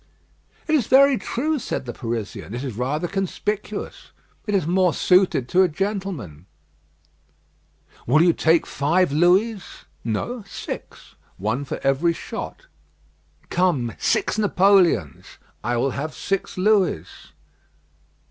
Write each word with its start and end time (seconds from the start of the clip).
"It 0.67 0.73
is 0.73 0.87
very 0.87 1.15
true," 1.15 1.59
said 1.59 1.85
the 1.85 1.93
Parisian. 1.93 2.55
"It 2.55 2.63
is 2.63 2.73
rather 2.75 3.07
conspicuous. 3.07 4.09
It 4.47 4.55
is 4.55 4.65
more 4.65 4.95
suited 4.95 5.47
to 5.49 5.61
a 5.61 5.67
gentleman." 5.67 6.47
"Will 8.07 8.23
you 8.23 8.33
take 8.33 8.65
five 8.65 9.11
Louis?" 9.11 9.61
"No, 10.03 10.43
six; 10.49 11.13
one 11.37 11.65
for 11.65 11.79
every 11.83 12.13
shot." 12.13 12.65
"Come, 13.51 13.93
six 13.99 14.39
Napoleons." 14.39 15.37
"I 15.63 15.77
will 15.77 15.91
have 15.91 16.15
six 16.15 16.57
Louis." 16.57 17.05